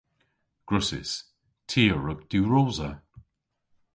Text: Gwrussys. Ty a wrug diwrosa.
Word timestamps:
Gwrussys. 0.67 1.11
Ty 1.69 1.81
a 1.93 1.95
wrug 1.97 2.19
diwrosa. 2.29 2.91